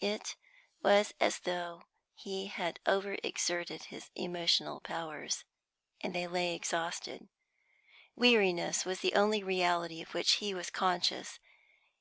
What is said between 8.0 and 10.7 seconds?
Weariness was the only reality of which he was